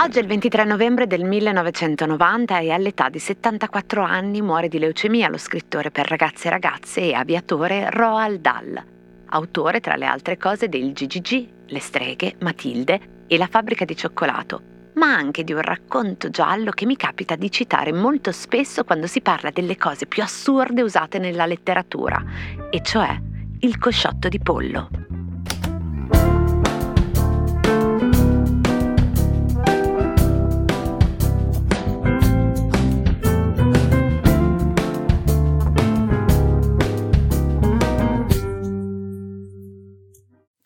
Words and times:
Oggi 0.00 0.18
è 0.18 0.22
il 0.22 0.28
23 0.28 0.64
novembre 0.64 1.06
del 1.06 1.24
1990 1.24 2.60
e 2.60 2.70
all'età 2.70 3.08
di 3.08 3.18
74 3.18 4.02
anni 4.02 4.40
muore 4.40 4.68
di 4.68 4.78
leucemia 4.78 5.28
lo 5.28 5.38
scrittore 5.38 5.90
per 5.90 6.08
ragazze 6.08 6.46
e 6.46 6.50
ragazze 6.50 7.00
e 7.00 7.14
aviatore 7.14 7.90
Roald 7.90 8.40
Dahl, 8.40 8.84
autore 9.30 9.80
tra 9.80 9.96
le 9.96 10.06
altre 10.06 10.36
cose 10.36 10.68
del 10.68 10.92
GGG, 10.92 11.48
Le 11.66 11.80
streghe, 11.80 12.36
Matilde 12.40 13.24
e 13.26 13.36
La 13.36 13.48
fabbrica 13.48 13.84
di 13.84 13.96
cioccolato, 13.96 14.62
ma 14.94 15.12
anche 15.12 15.44
di 15.44 15.52
un 15.52 15.62
racconto 15.62 16.30
giallo 16.30 16.70
che 16.70 16.86
mi 16.86 16.96
capita 16.96 17.36
di 17.36 17.50
citare 17.50 17.92
molto 17.92 18.32
spesso 18.32 18.84
quando 18.84 19.06
si 19.06 19.20
parla 19.20 19.50
delle 19.50 19.76
cose 19.76 20.06
più 20.06 20.22
assurde 20.22 20.80
usate 20.80 21.18
nella 21.18 21.44
letteratura, 21.44 22.22
e 22.70 22.80
cioè 22.82 23.20
il 23.60 23.78
cosciotto 23.78 24.28
di 24.28 24.38
pollo. 24.38 24.97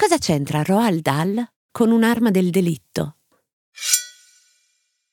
Cosa 0.02 0.18
c'entra 0.18 0.64
Roald 0.64 1.00
Dahl 1.00 1.46
con 1.70 1.92
un'arma 1.92 2.32
del 2.32 2.50
delitto? 2.50 3.18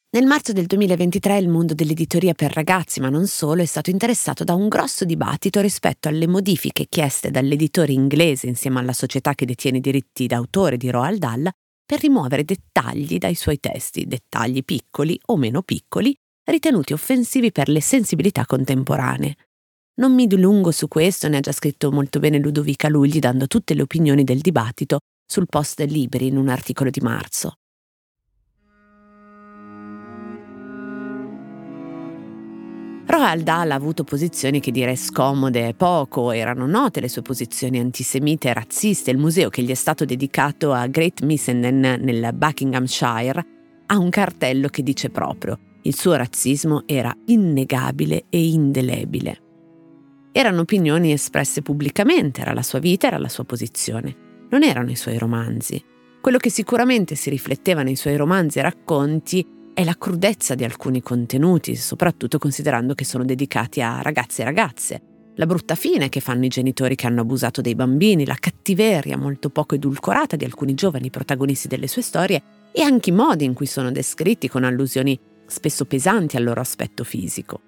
Nel 0.09 0.25
marzo 0.25 0.51
del 0.51 0.65
2023 0.65 1.37
il 1.37 1.47
mondo 1.47 1.75
dell'editoria 1.75 2.33
per 2.33 2.51
ragazzi, 2.51 2.99
ma 2.99 3.09
non 3.09 3.27
solo, 3.27 3.61
è 3.61 3.65
stato 3.65 3.91
interessato 3.91 4.43
da 4.43 4.55
un 4.55 4.67
grosso 4.67 5.05
dibattito 5.05 5.61
rispetto 5.61 6.07
alle 6.07 6.25
modifiche 6.25 6.87
chieste 6.89 7.29
dall'editore 7.29 7.91
inglese 7.91 8.47
insieme 8.47 8.79
alla 8.79 8.93
società 8.93 9.35
che 9.35 9.45
detiene 9.45 9.77
i 9.77 9.81
diritti 9.81 10.25
d'autore 10.25 10.75
di 10.75 10.89
Roald 10.89 11.19
Dahl 11.19 11.51
per 11.85 11.99
rimuovere 11.99 12.43
dettagli 12.43 13.19
dai 13.19 13.35
suoi 13.35 13.59
testi, 13.59 14.07
dettagli 14.07 14.63
piccoli 14.63 15.19
o 15.27 15.37
meno 15.37 15.61
piccoli, 15.61 16.17
ritenuti 16.45 16.93
offensivi 16.93 17.51
per 17.51 17.69
le 17.69 17.79
sensibilità 17.79 18.43
contemporanee. 18.47 19.35
Non 19.99 20.13
mi 20.13 20.27
dilungo 20.27 20.71
su 20.71 20.87
questo, 20.87 21.27
ne 21.27 21.37
ha 21.37 21.41
già 21.41 21.51
scritto 21.51 21.91
molto 21.91 22.19
bene 22.19 22.39
Ludovica 22.39 22.87
Lugli 22.87 23.19
dando 23.19 23.47
tutte 23.47 23.73
le 23.73 23.81
opinioni 23.81 24.23
del 24.23 24.39
dibattito 24.39 24.99
sul 25.25 25.45
post 25.45 25.81
Libri 25.81 26.27
in 26.27 26.37
un 26.37 26.47
articolo 26.47 26.89
di 26.89 27.01
marzo. 27.01 27.55
Roald 33.07 33.43
Dahl 33.43 33.71
ha 33.71 33.75
avuto 33.75 34.05
posizioni 34.05 34.61
che 34.61 34.71
dire 34.71 34.95
scomode 34.95 35.73
poco, 35.73 36.31
erano 36.31 36.65
note 36.65 37.01
le 37.01 37.09
sue 37.09 37.21
posizioni 37.21 37.77
antisemite 37.77 38.47
e 38.47 38.53
razziste. 38.53 39.11
Il 39.11 39.17
museo 39.17 39.49
che 39.49 39.63
gli 39.63 39.71
è 39.71 39.75
stato 39.75 40.05
dedicato 40.05 40.71
a 40.71 40.87
Great 40.87 41.23
Missenden 41.23 41.79
nel 41.79 42.29
Buckinghamshire 42.33 43.45
ha 43.87 43.97
un 43.97 44.09
cartello 44.09 44.69
che 44.69 44.81
dice 44.81 45.09
proprio 45.09 45.59
il 45.81 45.95
suo 45.95 46.13
razzismo 46.13 46.83
era 46.85 47.13
innegabile 47.25 48.25
e 48.29 48.47
indelebile. 48.47 49.48
Erano 50.39 50.61
opinioni 50.61 51.11
espresse 51.11 51.61
pubblicamente, 51.61 52.39
era 52.39 52.53
la 52.53 52.61
sua 52.63 52.79
vita, 52.79 53.07
era 53.07 53.17
la 53.17 53.27
sua 53.27 53.43
posizione. 53.43 54.47
Non 54.51 54.63
erano 54.63 54.89
i 54.89 54.95
suoi 54.95 55.17
romanzi. 55.17 55.83
Quello 56.21 56.37
che 56.37 56.49
sicuramente 56.49 57.15
si 57.15 57.29
rifletteva 57.29 57.83
nei 57.83 57.97
suoi 57.97 58.15
romanzi 58.15 58.59
e 58.59 58.61
racconti 58.61 59.45
è 59.73 59.83
la 59.83 59.97
crudezza 59.97 60.55
di 60.55 60.63
alcuni 60.63 61.01
contenuti, 61.01 61.75
soprattutto 61.75 62.37
considerando 62.37 62.95
che 62.95 63.03
sono 63.03 63.25
dedicati 63.25 63.81
a 63.81 64.01
ragazzi 64.01 64.39
e 64.39 64.45
ragazze, 64.45 65.01
la 65.35 65.45
brutta 65.45 65.75
fine 65.75 66.07
che 66.07 66.21
fanno 66.21 66.45
i 66.45 66.47
genitori 66.47 66.95
che 66.95 67.05
hanno 67.05 67.19
abusato 67.19 67.59
dei 67.59 67.75
bambini, 67.75 68.25
la 68.25 68.37
cattiveria 68.39 69.17
molto 69.17 69.49
poco 69.49 69.75
edulcorata 69.75 70.37
di 70.37 70.45
alcuni 70.45 70.73
giovani 70.73 71.09
protagonisti 71.09 71.67
delle 71.67 71.87
sue 71.87 72.01
storie 72.01 72.41
e 72.71 72.81
anche 72.81 73.09
i 73.09 73.13
modi 73.13 73.43
in 73.43 73.53
cui 73.53 73.65
sono 73.65 73.91
descritti 73.91 74.47
con 74.47 74.63
allusioni 74.63 75.19
spesso 75.47 75.83
pesanti 75.83 76.37
al 76.37 76.45
loro 76.45 76.61
aspetto 76.61 77.03
fisico. 77.03 77.59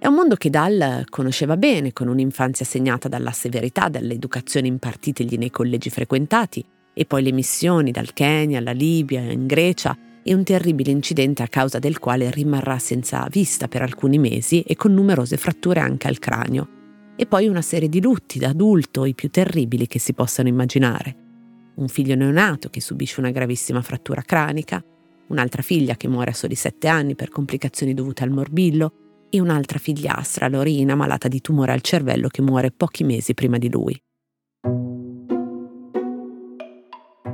È 0.00 0.06
un 0.06 0.14
mondo 0.14 0.36
che 0.36 0.48
Dal 0.48 1.04
conosceva 1.08 1.56
bene, 1.56 1.92
con 1.92 2.06
un'infanzia 2.06 2.64
segnata 2.64 3.08
dalla 3.08 3.32
severità 3.32 3.88
dell'educazione 3.88 4.68
impartitegli 4.68 5.36
nei 5.36 5.50
collegi 5.50 5.90
frequentati, 5.90 6.64
e 6.94 7.04
poi 7.04 7.24
le 7.24 7.32
missioni 7.32 7.90
dal 7.90 8.12
Kenya 8.12 8.60
alla 8.60 8.70
Libia, 8.70 9.20
in 9.22 9.48
Grecia, 9.48 9.98
e 10.22 10.34
un 10.34 10.44
terribile 10.44 10.92
incidente 10.92 11.42
a 11.42 11.48
causa 11.48 11.80
del 11.80 11.98
quale 11.98 12.30
rimarrà 12.30 12.78
senza 12.78 13.26
vista 13.28 13.66
per 13.66 13.82
alcuni 13.82 14.18
mesi 14.18 14.62
e 14.62 14.76
con 14.76 14.94
numerose 14.94 15.36
fratture 15.36 15.80
anche 15.80 16.06
al 16.06 16.20
cranio. 16.20 16.68
E 17.16 17.26
poi 17.26 17.48
una 17.48 17.62
serie 17.62 17.88
di 17.88 18.00
lutti 18.00 18.38
da 18.38 18.50
adulto, 18.50 19.04
i 19.04 19.14
più 19.14 19.30
terribili 19.30 19.88
che 19.88 19.98
si 19.98 20.12
possano 20.12 20.46
immaginare. 20.46 21.16
Un 21.74 21.88
figlio 21.88 22.14
neonato 22.14 22.68
che 22.68 22.80
subisce 22.80 23.18
una 23.18 23.32
gravissima 23.32 23.82
frattura 23.82 24.22
cranica, 24.22 24.80
un'altra 25.26 25.62
figlia 25.62 25.96
che 25.96 26.06
muore 26.06 26.30
a 26.30 26.34
soli 26.34 26.54
sette 26.54 26.86
anni 26.86 27.16
per 27.16 27.30
complicazioni 27.30 27.94
dovute 27.94 28.22
al 28.22 28.30
morbillo 28.30 28.92
e 29.30 29.40
un'altra 29.40 29.78
figliastra, 29.78 30.48
Lorina, 30.48 30.94
malata 30.94 31.28
di 31.28 31.40
tumore 31.40 31.72
al 31.72 31.80
cervello 31.80 32.28
che 32.28 32.42
muore 32.42 32.70
pochi 32.70 33.04
mesi 33.04 33.34
prima 33.34 33.58
di 33.58 33.70
lui. 33.70 34.00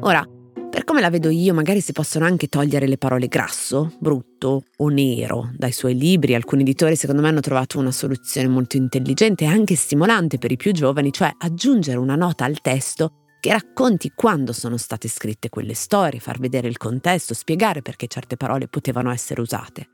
Ora, 0.01 0.27
per 0.75 0.85
come 0.85 1.01
la 1.01 1.09
vedo 1.09 1.31
io, 1.31 1.55
magari 1.55 1.81
si 1.81 1.93
possono 1.93 2.25
anche 2.25 2.49
togliere 2.49 2.89
le 2.89 2.99
parole 2.99 3.29
grasso, 3.29 3.93
brutto 4.01 4.65
o 4.77 4.89
nero 4.89 5.51
dai 5.57 5.71
suoi 5.71 5.97
libri. 5.97 6.35
Alcuni 6.35 6.63
editori 6.63 6.97
secondo 6.97 7.23
me 7.23 7.29
hanno 7.29 7.41
trovato 7.41 7.79
una 7.79 7.93
soluzione 7.93 8.49
molto 8.49 8.77
intelligente 8.77 9.45
e 9.45 9.47
anche 9.47 9.77
stimolante 9.77 10.37
per 10.37 10.51
i 10.51 10.57
più 10.57 10.73
giovani, 10.73 11.13
cioè 11.13 11.33
aggiungere 11.39 11.99
una 11.99 12.17
nota 12.17 12.45
al 12.45 12.61
testo 12.61 13.13
che 13.41 13.53
racconti 13.53 14.11
quando 14.15 14.53
sono 14.53 14.77
state 14.77 15.07
scritte 15.07 15.49
quelle 15.49 15.75
storie, 15.75 16.19
far 16.19 16.39
vedere 16.41 16.67
il 16.67 16.77
contesto, 16.77 17.35
spiegare 17.35 17.81
perché 17.81 18.07
certe 18.07 18.37
parole 18.37 18.69
potevano 18.69 19.13
essere 19.13 19.41
usate. 19.41 19.89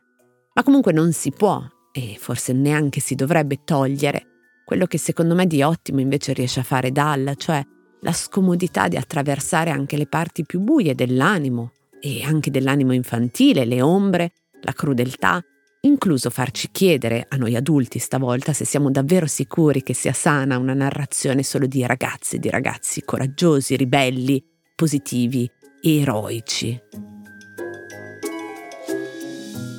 Ma 0.55 0.63
comunque 0.63 0.93
non 0.93 1.13
si 1.13 1.31
può, 1.31 1.63
e 1.93 2.17
forse 2.19 2.53
neanche 2.53 3.01
si 3.01 3.15
dovrebbe 3.15 3.61
togliere, 3.65 4.27
quello 4.65 4.87
che 4.87 4.99
secondo 4.99 5.35
me 5.35 5.47
di 5.47 5.63
ottimo 5.63 6.01
invece 6.01 6.33
riesce 6.33 6.61
a 6.61 6.65
fare 6.65 6.93
Dal, 6.93 7.35
cioè 7.37 7.65
la 8.03 8.13
scomodità 8.13 8.89
di 8.89 8.97
attraversare 8.97 9.71
anche 9.71 9.97
le 9.97 10.07
parti 10.07 10.45
più 10.45 10.61
buie 10.61 10.95
dell'animo 10.95 11.73
e 12.01 12.23
anche 12.23 12.51
dell'animo 12.51 12.93
infantile, 12.93 13.65
le 13.65 13.83
ombre, 13.83 14.33
la 14.63 14.73
crudeltà, 14.73 15.43
incluso 15.83 16.31
farci 16.31 16.71
chiedere 16.71 17.27
a 17.29 17.37
noi 17.37 17.57
adulti 17.57 17.99
stavolta 17.99 18.53
se 18.53 18.65
siamo 18.65 18.91
davvero 18.91 19.27
sicuri 19.27 19.83
che 19.83 19.95
sia 19.95 20.13
sana 20.13 20.59
una 20.59 20.75
narrazione 20.75 21.43
solo 21.43 21.67
di 21.67 21.85
ragazze 21.87 22.37
e 22.37 22.39
di 22.39 22.51
ragazzi 22.51 23.03
coraggiosi, 23.05 23.77
ribelli, 23.77 24.43
positivi 24.75 25.51
eroici. 25.83 27.20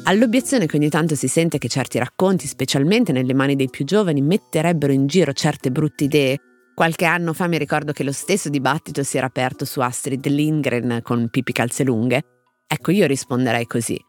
All'obiezione 0.03 0.65
che 0.65 0.77
ogni 0.77 0.89
tanto 0.89 1.15
si 1.15 1.27
sente 1.27 1.57
che 1.57 1.67
certi 1.67 1.97
racconti, 1.97 2.47
specialmente 2.47 3.11
nelle 3.11 3.33
mani 3.33 3.55
dei 3.55 3.69
più 3.69 3.85
giovani, 3.85 4.21
metterebbero 4.21 4.91
in 4.91 5.07
giro 5.07 5.31
certe 5.31 5.71
brutte 5.71 6.05
idee, 6.05 6.37
Qualche 6.73 7.05
anno 7.05 7.33
fa 7.33 7.47
mi 7.47 7.57
ricordo 7.57 7.91
che 7.91 8.03
lo 8.03 8.11
stesso 8.11 8.49
dibattito 8.49 9.03
si 9.03 9.17
era 9.17 9.27
aperto 9.27 9.65
su 9.65 9.81
Astrid 9.81 10.25
Lindgren 10.25 11.01
con 11.03 11.29
Pippi 11.29 11.51
Calzelunghe. 11.51 12.23
Ecco, 12.65 12.91
io 12.91 13.05
risponderei 13.05 13.67
così. 13.67 13.99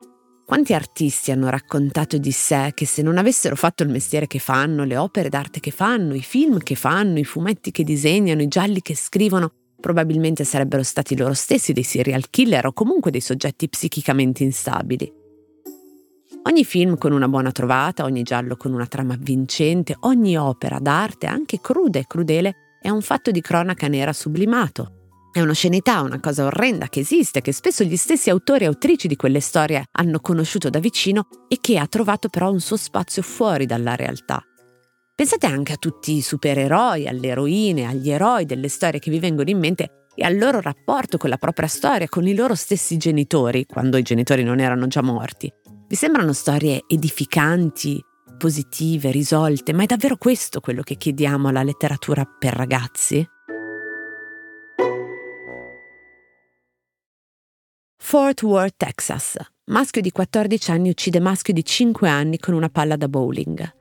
Quanti 0.47 0.73
artisti 0.73 1.33
hanno 1.33 1.51
raccontato 1.51 2.19
di 2.19 2.31
sé 2.31 2.71
che 2.73 2.87
se 2.87 3.03
non 3.03 3.19
avessero 3.19 3.57
fatto 3.57 3.83
il 3.83 3.89
mestiere 3.89 4.27
che 4.27 4.39
fanno, 4.39 4.85
le 4.85 4.97
opere 4.97 5.29
d'arte 5.29 5.61
che 5.61 5.71
fanno, 5.71 6.15
i 6.15 6.23
film 6.23 6.59
che 6.59 6.75
fanno, 6.75 7.19
i 7.19 7.25
fumetti 7.25 7.71
che 7.71 7.85
disegnano, 7.85 8.43
i 8.43 8.49
gialli 8.49 8.81
che 8.81 8.97
scrivono, 8.97 9.53
probabilmente 9.81 10.45
sarebbero 10.45 10.83
stati 10.83 11.17
loro 11.17 11.35
stessi 11.35 11.73
dei 11.73 11.83
serial 11.83 12.31
killer 12.31 12.67
o 12.67 12.73
comunque 12.73 13.11
dei 13.11 13.21
soggetti 13.21 13.69
psichicamente 13.69 14.45
instabili. 14.45 15.21
Ogni 16.45 16.65
film 16.65 16.99
con 16.99 17.13
una 17.13 17.29
buona 17.29 17.53
trovata, 17.53 18.03
ogni 18.03 18.25
giallo 18.25 18.57
con 18.57 18.73
una 18.73 18.87
trama 18.87 19.15
vincente, 19.17 19.95
ogni 20.01 20.37
opera 20.37 20.81
d'arte, 20.81 21.27
anche 21.27 21.61
cruda 21.61 22.01
e 22.01 22.07
crudele, 22.09 22.55
è 22.81 22.89
un 22.89 23.01
fatto 23.01 23.31
di 23.31 23.41
cronaca 23.41 23.87
nera 23.87 24.13
sublimato. 24.13 25.11
È 25.33 25.41
un'oscenità, 25.41 26.01
una 26.01 26.19
cosa 26.19 26.45
orrenda 26.45 26.89
che 26.89 27.01
esiste, 27.01 27.43
che 27.43 27.53
spesso 27.53 27.85
gli 27.85 27.97
stessi 27.97 28.29
autori 28.29 28.65
e 28.65 28.67
autrici 28.67 29.07
di 29.07 29.15
quelle 29.15 29.39
storie 29.39 29.85
hanno 29.93 30.19
conosciuto 30.19 30.69
da 30.69 30.81
vicino 30.81 31.29
e 31.47 31.59
che 31.61 31.79
ha 31.79 31.87
trovato 31.87 32.29
però 32.29 32.51
un 32.51 32.61
suo 32.61 32.77
spazio 32.77 33.23
fuori 33.23 33.65
dalla 33.65 33.95
realtà. 33.95 34.43
Pensate 35.15 35.47
anche 35.47 35.75
a 35.75 35.77
tutti 35.77 36.17
i 36.17 36.23
supereroi, 36.23 37.07
alle 37.07 37.29
eroine, 37.29 37.87
agli 37.87 38.11
eroi 38.11 38.47
delle 38.47 38.69
storie 38.69 38.99
che 38.99 39.13
vi 39.13 39.21
vengono 39.21 39.49
in 39.49 39.61
mente 39.61 40.07
e 40.15 40.25
al 40.25 40.37
loro 40.37 40.61
rapporto 40.61 41.19
con 41.19 41.31
la 41.31 41.39
propria 41.39 41.69
storia, 41.69 42.09
con 42.09 42.27
i 42.27 42.35
loro 42.35 42.57
stessi 42.57 42.97
genitori, 42.97 43.65
quando 43.65 43.97
i 43.97 44.03
genitori 44.03 44.43
non 44.43 44.59
erano 44.59 44.89
già 44.89 45.03
morti. 45.03 45.51
Vi 45.93 45.99
sembrano 45.99 46.33
storie 46.33 46.85
edificanti, 46.87 48.03
positive, 48.39 49.11
risolte, 49.11 49.75
ma 49.75 49.83
è 49.83 49.87
davvero 49.87 50.17
questo 50.17 50.61
quello 50.61 50.81
che 50.81 50.97
chiediamo 50.97 51.49
alla 51.49 51.63
letteratura 51.63 52.25
per 52.25 52.55
ragazzi? 52.55 53.23
Fort 57.99 58.43
Worth, 58.43 58.77
Texas. 58.79 59.37
Maschio 59.67 60.01
di 60.01 60.11
14 60.11 60.71
anni 60.71 60.89
uccide 60.89 61.21
maschio 61.21 61.53
di 61.53 61.63
5 61.63 62.09
anni 62.09 62.39
con 62.39 62.55
una 62.55 62.71
palla 62.71 62.97
da 62.97 63.09
bowling. 63.09 63.75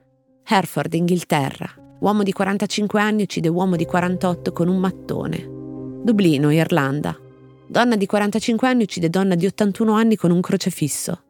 Hereford, 0.46 0.94
Inghilterra. 0.94 1.98
Uomo 2.02 2.24
di 2.24 2.34
45 2.34 3.00
anni 3.00 3.22
uccide 3.22 3.48
uomo 3.48 3.78
di 3.78 3.86
48 3.86 4.52
con 4.52 4.68
un 4.68 4.80
mattone. 4.80 5.48
Dublino, 6.04 6.52
Irlanda. 6.52 7.18
Donna 7.70 7.96
di 7.96 8.06
45 8.06 8.68
anni 8.68 8.84
uccide 8.84 9.10
donna 9.10 9.36
di 9.36 9.46
81 9.46 9.94
anni 9.94 10.18
con 10.18 10.32
un 10.32 10.42
crocefisso. 10.42 11.24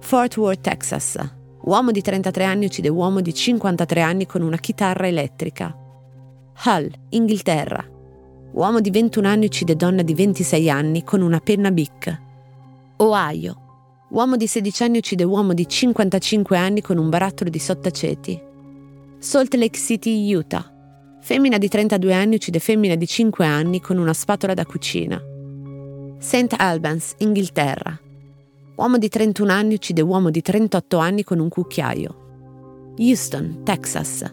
Fort 0.00 0.36
Worth, 0.36 0.60
Texas. 0.60 1.18
Uomo 1.62 1.90
di 1.90 2.00
33 2.00 2.44
anni 2.44 2.66
uccide 2.66 2.88
uomo 2.88 3.20
di 3.20 3.34
53 3.34 4.00
anni 4.00 4.26
con 4.26 4.42
una 4.42 4.56
chitarra 4.56 5.06
elettrica. 5.06 5.76
Hull, 6.64 6.90
Inghilterra. 7.10 7.84
Uomo 8.52 8.80
di 8.80 8.90
21 8.90 9.28
anni 9.28 9.46
uccide 9.46 9.76
donna 9.76 10.02
di 10.02 10.14
26 10.14 10.70
anni 10.70 11.04
con 11.04 11.20
una 11.20 11.40
penna 11.40 11.70
Bic. 11.70 12.20
Ohio. 12.96 13.56
Uomo 14.10 14.36
di 14.36 14.46
16 14.46 14.82
anni 14.84 14.98
uccide 14.98 15.24
uomo 15.24 15.52
di 15.52 15.68
55 15.68 16.56
anni 16.56 16.80
con 16.80 16.96
un 16.96 17.10
barattolo 17.10 17.50
di 17.50 17.58
sottaceti. 17.58 18.40
Salt 19.18 19.54
Lake 19.54 19.78
City, 19.78 20.32
Utah. 20.32 20.72
Femmina 21.20 21.58
di 21.58 21.68
32 21.68 22.14
anni 22.14 22.36
uccide 22.36 22.60
femmina 22.60 22.94
di 22.94 23.06
5 23.06 23.44
anni 23.44 23.80
con 23.80 23.98
una 23.98 24.14
spatola 24.14 24.54
da 24.54 24.64
cucina. 24.64 25.20
St. 26.18 26.54
Albans, 26.56 27.14
Inghilterra. 27.18 28.00
Uomo 28.78 28.96
di 28.96 29.08
31 29.08 29.50
anni 29.50 29.74
uccide 29.74 30.02
uomo 30.02 30.30
di 30.30 30.40
38 30.40 30.98
anni 30.98 31.24
con 31.24 31.40
un 31.40 31.48
cucchiaio. 31.48 32.94
Houston, 32.96 33.62
Texas. 33.64 34.24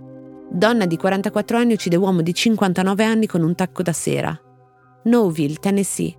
Donna 0.52 0.86
di 0.86 0.98
44 0.98 1.58
anni 1.58 1.74
uccide 1.74 1.96
uomo 1.96 2.22
di 2.22 2.32
59 2.32 3.04
anni 3.04 3.26
con 3.26 3.42
un 3.42 3.56
tacco 3.56 3.82
da 3.82 3.92
sera. 3.92 4.40
Nowville, 5.06 5.56
Tennessee. 5.56 6.16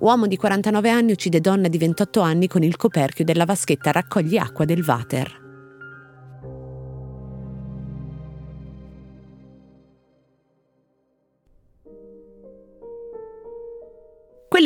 Uomo 0.00 0.26
di 0.26 0.36
49 0.36 0.90
anni 0.90 1.12
uccide 1.12 1.40
donna 1.40 1.68
di 1.68 1.78
28 1.78 2.20
anni 2.20 2.46
con 2.46 2.62
il 2.62 2.76
coperchio 2.76 3.24
della 3.24 3.46
vaschetta 3.46 3.90
raccogli 3.90 4.36
acqua 4.36 4.66
del 4.66 4.84
water. 4.86 5.45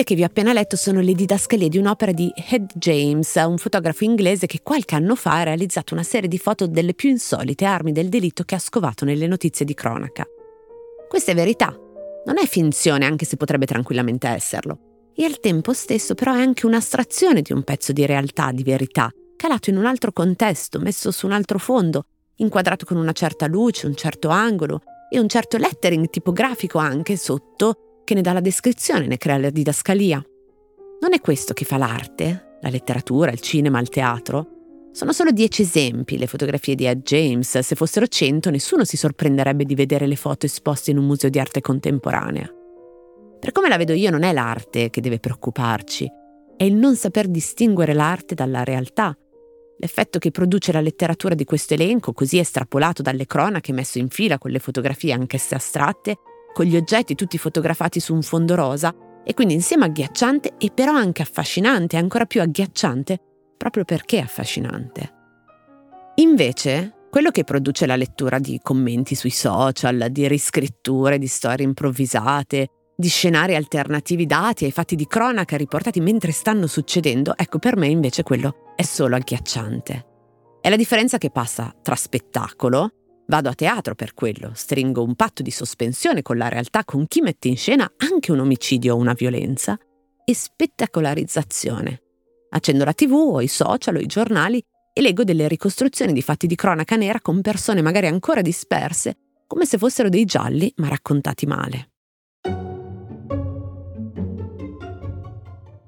Quelle 0.00 0.14
che 0.14 0.18
vi 0.18 0.22
ho 0.26 0.32
appena 0.32 0.54
letto 0.54 0.76
sono 0.76 1.00
le 1.00 1.12
didascalie 1.12 1.68
di 1.68 1.76
un'opera 1.76 2.12
di 2.12 2.32
Ed 2.34 2.70
James, 2.72 3.34
un 3.34 3.58
fotografo 3.58 4.04
inglese 4.04 4.46
che 4.46 4.60
qualche 4.62 4.94
anno 4.94 5.14
fa 5.14 5.32
ha 5.32 5.42
realizzato 5.42 5.92
una 5.92 6.02
serie 6.02 6.26
di 6.26 6.38
foto 6.38 6.66
delle 6.66 6.94
più 6.94 7.10
insolite 7.10 7.66
armi 7.66 7.92
del 7.92 8.08
delitto 8.08 8.44
che 8.44 8.54
ha 8.54 8.58
scovato 8.58 9.04
nelle 9.04 9.26
notizie 9.26 9.66
di 9.66 9.74
cronaca. 9.74 10.24
Questa 11.06 11.32
è 11.32 11.34
verità, 11.34 11.78
non 12.24 12.38
è 12.38 12.46
finzione 12.46 13.04
anche 13.04 13.26
se 13.26 13.36
potrebbe 13.36 13.66
tranquillamente 13.66 14.26
esserlo. 14.26 14.78
E 15.14 15.24
al 15.24 15.38
tempo 15.38 15.74
stesso 15.74 16.14
però 16.14 16.32
è 16.32 16.40
anche 16.40 16.64
un'astrazione 16.64 17.42
di 17.42 17.52
un 17.52 17.62
pezzo 17.62 17.92
di 17.92 18.06
realtà, 18.06 18.52
di 18.52 18.62
verità, 18.62 19.12
calato 19.36 19.68
in 19.68 19.76
un 19.76 19.84
altro 19.84 20.12
contesto, 20.12 20.80
messo 20.80 21.10
su 21.10 21.26
un 21.26 21.32
altro 21.32 21.58
fondo, 21.58 22.06
inquadrato 22.36 22.86
con 22.86 22.96
una 22.96 23.12
certa 23.12 23.46
luce, 23.46 23.86
un 23.86 23.96
certo 23.96 24.30
angolo 24.30 24.80
e 25.10 25.18
un 25.18 25.28
certo 25.28 25.58
lettering 25.58 26.08
tipografico 26.08 26.78
anche 26.78 27.18
sotto 27.18 27.89
che 28.04 28.14
ne 28.14 28.20
dà 28.20 28.32
la 28.32 28.40
descrizione, 28.40 29.06
ne 29.06 29.16
crea 29.16 29.38
la 29.38 29.50
didascalia. 29.50 30.22
Non 31.00 31.12
è 31.12 31.20
questo 31.20 31.52
che 31.52 31.64
fa 31.64 31.76
l'arte, 31.78 32.58
la 32.60 32.68
letteratura, 32.68 33.30
il 33.30 33.40
cinema, 33.40 33.80
il 33.80 33.88
teatro? 33.88 34.46
Sono 34.92 35.12
solo 35.12 35.30
dieci 35.30 35.62
esempi, 35.62 36.18
le 36.18 36.26
fotografie 36.26 36.74
di 36.74 36.84
Ed 36.84 37.02
James. 37.02 37.58
Se 37.60 37.74
fossero 37.76 38.08
cento, 38.08 38.50
nessuno 38.50 38.84
si 38.84 38.96
sorprenderebbe 38.96 39.64
di 39.64 39.74
vedere 39.74 40.06
le 40.06 40.16
foto 40.16 40.46
esposte 40.46 40.90
in 40.90 40.98
un 40.98 41.06
museo 41.06 41.30
di 41.30 41.38
arte 41.38 41.60
contemporanea. 41.60 42.52
Per 43.38 43.52
come 43.52 43.68
la 43.68 43.76
vedo 43.76 43.92
io, 43.92 44.10
non 44.10 44.24
è 44.24 44.32
l'arte 44.32 44.90
che 44.90 45.00
deve 45.00 45.20
preoccuparci, 45.20 46.10
è 46.56 46.64
il 46.64 46.74
non 46.74 46.96
saper 46.96 47.28
distinguere 47.28 47.94
l'arte 47.94 48.34
dalla 48.34 48.64
realtà. 48.64 49.16
L'effetto 49.78 50.18
che 50.18 50.30
produce 50.30 50.72
la 50.72 50.82
letteratura 50.82 51.34
di 51.34 51.44
questo 51.44 51.72
elenco, 51.72 52.12
così 52.12 52.38
estrapolato 52.38 53.00
dalle 53.00 53.24
cronache 53.24 53.72
messo 53.72 53.98
in 53.98 54.10
fila 54.10 54.36
con 54.36 54.50
le 54.50 54.58
fotografie 54.58 55.14
anch'esse 55.14 55.54
astratte, 55.54 56.16
con 56.52 56.64
gli 56.64 56.76
oggetti 56.76 57.14
tutti 57.14 57.38
fotografati 57.38 58.00
su 58.00 58.14
un 58.14 58.22
fondo 58.22 58.54
rosa 58.54 58.94
e 59.24 59.34
quindi 59.34 59.54
insieme 59.54 59.84
agghiacciante 59.84 60.54
e 60.58 60.70
però 60.72 60.92
anche 60.92 61.22
affascinante, 61.22 61.96
ancora 61.96 62.26
più 62.26 62.40
agghiacciante, 62.40 63.18
proprio 63.56 63.84
perché 63.84 64.18
affascinante. 64.18 65.18
Invece, 66.16 67.06
quello 67.10 67.30
che 67.30 67.44
produce 67.44 67.86
la 67.86 67.96
lettura 67.96 68.38
di 68.38 68.58
commenti 68.62 69.14
sui 69.14 69.30
social, 69.30 70.08
di 70.10 70.26
riscritture, 70.28 71.18
di 71.18 71.26
storie 71.26 71.64
improvvisate, 71.64 72.68
di 72.96 73.08
scenari 73.08 73.54
alternativi 73.54 74.26
dati 74.26 74.64
ai 74.64 74.72
fatti 74.72 74.94
di 74.94 75.06
cronaca 75.06 75.56
riportati 75.56 76.00
mentre 76.00 76.32
stanno 76.32 76.66
succedendo, 76.66 77.34
ecco 77.36 77.58
per 77.58 77.76
me 77.76 77.86
invece 77.88 78.22
quello 78.22 78.74
è 78.76 78.82
solo 78.82 79.16
agghiacciante. 79.16 80.06
È 80.60 80.68
la 80.68 80.76
differenza 80.76 81.16
che 81.16 81.30
passa 81.30 81.74
tra 81.82 81.94
spettacolo, 81.94 82.90
Vado 83.30 83.48
a 83.48 83.54
teatro 83.54 83.94
per 83.94 84.12
quello, 84.12 84.50
stringo 84.54 85.04
un 85.04 85.14
patto 85.14 85.44
di 85.44 85.52
sospensione 85.52 86.20
con 86.20 86.36
la 86.36 86.48
realtà 86.48 86.84
con 86.84 87.06
chi 87.06 87.20
mette 87.20 87.46
in 87.46 87.56
scena 87.56 87.88
anche 87.98 88.32
un 88.32 88.40
omicidio 88.40 88.96
o 88.96 88.98
una 88.98 89.12
violenza 89.12 89.78
e 90.24 90.34
spettacolarizzazione. 90.34 92.02
Accendo 92.48 92.84
la 92.84 92.92
tv 92.92 93.12
o 93.12 93.40
i 93.40 93.46
social 93.46 93.94
o 93.94 94.00
i 94.00 94.06
giornali 94.06 94.60
e 94.92 95.00
leggo 95.00 95.22
delle 95.22 95.46
ricostruzioni 95.46 96.12
di 96.12 96.22
fatti 96.22 96.48
di 96.48 96.56
cronaca 96.56 96.96
nera 96.96 97.20
con 97.20 97.40
persone 97.40 97.82
magari 97.82 98.08
ancora 98.08 98.40
disperse, 98.40 99.16
come 99.46 99.64
se 99.64 99.78
fossero 99.78 100.08
dei 100.08 100.24
gialli 100.24 100.72
ma 100.78 100.88
raccontati 100.88 101.46
male. 101.46 101.90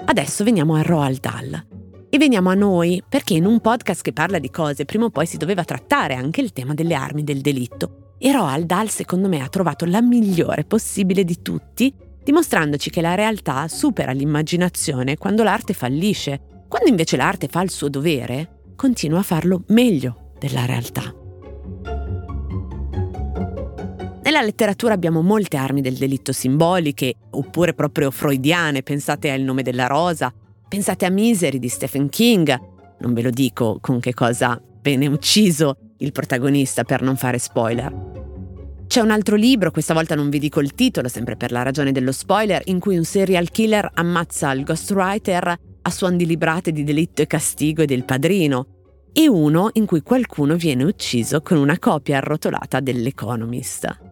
Adesso 0.04 0.44
veniamo 0.44 0.76
a 0.76 0.82
Roald 0.82 1.18
Dahl, 1.18 1.66
e 2.14 2.18
veniamo 2.18 2.50
a 2.50 2.54
noi, 2.54 3.02
perché 3.08 3.32
in 3.32 3.46
un 3.46 3.58
podcast 3.60 4.02
che 4.02 4.12
parla 4.12 4.38
di 4.38 4.50
cose 4.50 4.84
prima 4.84 5.06
o 5.06 5.08
poi 5.08 5.24
si 5.24 5.38
doveva 5.38 5.64
trattare 5.64 6.12
anche 6.12 6.42
il 6.42 6.52
tema 6.52 6.74
delle 6.74 6.92
armi 6.92 7.24
del 7.24 7.40
delitto. 7.40 8.16
E 8.18 8.30
Roald 8.30 8.66
Dahl 8.66 8.90
secondo 8.90 9.30
me 9.30 9.40
ha 9.40 9.48
trovato 9.48 9.86
la 9.86 10.02
migliore 10.02 10.64
possibile 10.64 11.24
di 11.24 11.40
tutti, 11.40 11.90
dimostrandoci 12.22 12.90
che 12.90 13.00
la 13.00 13.14
realtà 13.14 13.66
supera 13.66 14.12
l'immaginazione 14.12 15.16
quando 15.16 15.42
l'arte 15.42 15.72
fallisce, 15.72 16.66
quando 16.68 16.90
invece 16.90 17.16
l'arte 17.16 17.48
fa 17.48 17.62
il 17.62 17.70
suo 17.70 17.88
dovere, 17.88 18.72
continua 18.76 19.20
a 19.20 19.22
farlo 19.22 19.62
meglio 19.68 20.32
della 20.38 20.66
realtà. 20.66 21.14
Nella 24.22 24.42
letteratura 24.42 24.92
abbiamo 24.92 25.22
molte 25.22 25.56
armi 25.56 25.80
del 25.80 25.94
delitto 25.94 26.32
simboliche, 26.32 27.14
oppure 27.30 27.72
proprio 27.72 28.10
freudiane, 28.10 28.82
pensate 28.82 29.30
al 29.30 29.40
nome 29.40 29.62
della 29.62 29.86
rosa, 29.86 30.30
Pensate 30.72 31.04
a 31.04 31.10
Misery 31.10 31.58
di 31.58 31.68
Stephen 31.68 32.08
King, 32.08 32.58
non 33.00 33.12
ve 33.12 33.20
lo 33.20 33.28
dico 33.28 33.76
con 33.78 34.00
che 34.00 34.14
cosa 34.14 34.58
venne 34.80 35.06
ucciso 35.06 35.76
il 35.98 36.12
protagonista 36.12 36.82
per 36.82 37.02
non 37.02 37.18
fare 37.18 37.38
spoiler. 37.38 37.94
C'è 38.86 39.02
un 39.02 39.10
altro 39.10 39.36
libro, 39.36 39.70
questa 39.70 39.92
volta 39.92 40.14
non 40.14 40.30
vi 40.30 40.38
dico 40.38 40.60
il 40.60 40.72
titolo, 40.72 41.08
sempre 41.08 41.36
per 41.36 41.52
la 41.52 41.62
ragione 41.62 41.92
dello 41.92 42.10
spoiler, 42.10 42.62
in 42.68 42.78
cui 42.78 42.96
un 42.96 43.04
serial 43.04 43.50
killer 43.50 43.90
ammazza 43.92 44.50
il 44.52 44.64
ghostwriter 44.64 45.58
a 45.82 45.90
suon 45.90 46.16
di 46.16 46.24
librate 46.24 46.72
di 46.72 46.84
delitto 46.84 47.20
e 47.20 47.26
castigo 47.26 47.82
e 47.82 47.86
del 47.86 48.04
padrino, 48.04 48.66
e 49.12 49.28
uno 49.28 49.68
in 49.74 49.84
cui 49.84 50.00
qualcuno 50.00 50.56
viene 50.56 50.84
ucciso 50.84 51.42
con 51.42 51.58
una 51.58 51.78
copia 51.78 52.16
arrotolata 52.16 52.80
dell'Economist. 52.80 54.11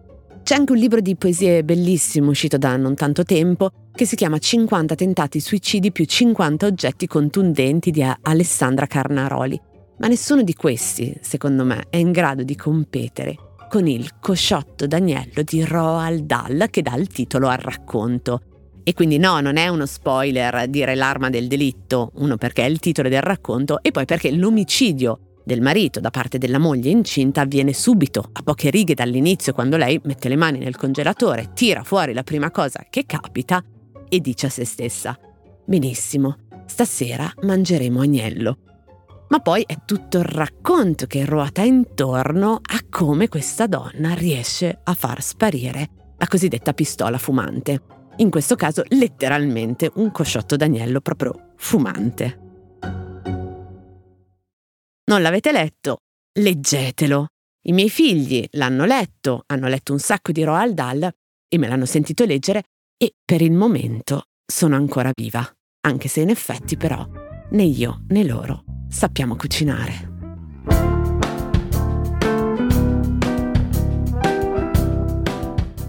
C'è 0.51 0.57
anche 0.57 0.73
un 0.73 0.79
libro 0.79 1.01
di 1.01 1.15
poesie 1.15 1.63
bellissimo 1.63 2.31
uscito 2.31 2.59
da 2.59 2.77
non 2.77 2.97
tanto 2.97 3.23
tempo 3.23 3.71
che 3.93 4.05
si 4.05 4.17
chiama 4.17 4.39
50 4.39 4.97
tentati 4.97 5.39
suicidi 5.39 5.93
più 5.93 6.05
50 6.05 6.67
oggetti 6.67 7.07
contundenti 7.07 7.93
di 7.93 8.05
Alessandra 8.23 8.87
Carnaroli. 8.87 9.61
Ma 9.99 10.09
nessuno 10.09 10.43
di 10.43 10.55
questi, 10.55 11.17
secondo 11.21 11.65
me, 11.65 11.85
è 11.89 11.99
in 11.99 12.11
grado 12.11 12.43
di 12.43 12.57
competere 12.57 13.37
con 13.69 13.87
il 13.87 14.19
Cosciotto 14.19 14.89
d'agnello 14.89 15.43
di 15.45 15.65
Roald 15.65 16.25
Dahl 16.25 16.67
che 16.69 16.83
dà 16.83 16.97
il 16.97 17.07
titolo 17.07 17.47
al 17.47 17.59
racconto. 17.59 18.43
E 18.83 18.93
quindi 18.93 19.19
no, 19.19 19.39
non 19.39 19.57
è 19.57 19.69
uno 19.69 19.87
spoiler 19.87 20.67
dire 20.67 20.97
l'arma 20.97 21.31
del 21.31 21.47
delitto, 21.47 22.11
uno 22.15 22.37
perché 22.37 22.65
è 22.65 22.69
il 22.69 22.81
titolo 22.81 23.09
del 23.09 23.23
racconto 23.23 23.81
e 23.83 23.93
poi 23.93 24.05
perché 24.05 24.33
l'omicidio 24.33 25.30
del 25.51 25.63
marito 25.63 25.99
da 25.99 26.11
parte 26.11 26.39
della 26.39 26.59
moglie 26.59 26.91
incinta 26.91 27.41
avviene 27.41 27.73
subito, 27.73 28.31
a 28.33 28.43
poche 28.45 28.71
righe 28.71 28.95
dall'inizio, 28.95 29.53
quando 29.53 29.77
lei 29.77 30.01
mette 30.05 30.29
le 30.29 30.37
mani 30.37 30.61
nel 30.61 30.77
congelatore, 30.77 31.51
tira 31.55 31.83
fuori 31.83 32.13
la 32.13 32.23
prima 32.23 32.53
cosa 32.53 32.87
che 32.89 33.05
capita 33.05 33.61
e 34.09 34.21
dice 34.21 34.47
a 34.47 34.49
se 34.49 34.65
stessa: 34.65 35.19
Benissimo, 35.65 36.37
stasera 36.67 37.29
mangeremo 37.43 38.01
agnello. 38.01 38.59
Ma 39.31 39.41
poi 39.41 39.65
è 39.67 39.79
tutto 39.85 40.19
il 40.19 40.25
racconto 40.25 41.07
che 41.07 41.25
ruota 41.25 41.63
intorno 41.63 42.61
a 42.63 42.85
come 42.89 43.27
questa 43.27 43.67
donna 43.67 44.15
riesce 44.15 44.79
a 44.85 44.95
far 44.95 45.21
sparire 45.21 45.89
la 46.17 46.29
cosiddetta 46.29 46.73
pistola 46.75 47.19
fumante. 47.19 47.83
In 48.19 48.31
questo 48.31 48.55
caso 48.55 48.85
letteralmente 48.87 49.91
un 49.95 50.13
cosciotto 50.13 50.55
d'agnello 50.55 51.01
proprio 51.01 51.55
fumante. 51.57 52.50
Non 55.11 55.23
l'avete 55.23 55.51
letto? 55.51 56.03
Leggetelo. 56.39 57.27
I 57.67 57.73
miei 57.73 57.91
figli 57.91 58.47
l'hanno 58.53 58.85
letto, 58.85 59.43
hanno 59.47 59.67
letto 59.67 59.93
un 59.93 59.99
sacco 59.99 60.31
di 60.31 60.45
Roald 60.45 60.73
Dahl 60.73 61.11
e 61.49 61.59
me 61.59 61.67
l'hanno 61.67 61.85
sentito 61.85 62.25
leggere 62.25 62.63
e 62.97 63.15
per 63.25 63.43
il 63.43 63.51
momento 63.51 64.27
sono 64.47 64.77
ancora 64.77 65.11
viva, 65.13 65.45
anche 65.81 66.07
se 66.07 66.21
in 66.21 66.29
effetti 66.29 66.77
però 66.77 67.05
né 67.51 67.63
io 67.65 68.05
né 68.11 68.23
loro 68.23 68.63
sappiamo 68.89 69.35
cucinare. 69.35 70.09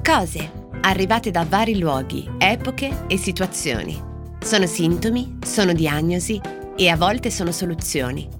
Cose 0.04 0.52
arrivate 0.82 1.30
da 1.30 1.46
vari 1.48 1.78
luoghi, 1.78 2.28
epoche 2.40 3.06
e 3.06 3.18
situazioni. 3.18 4.02
Sono 4.40 4.66
sintomi, 4.66 5.38
sono 5.46 5.74
diagnosi 5.74 6.42
e 6.76 6.90
a 6.90 6.98
volte 6.98 7.30
sono 7.30 7.52
soluzioni. 7.52 8.40